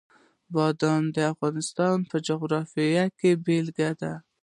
[0.53, 4.13] بادام د افغانستان د جغرافیې بېلګه ده.